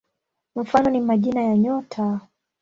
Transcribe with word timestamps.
Mfano 0.55 0.89
ni 0.89 1.01
majina 1.01 1.41
ya 1.43 1.57
nyota. 1.57 2.21